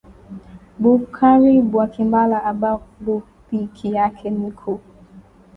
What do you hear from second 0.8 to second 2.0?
bukari bwa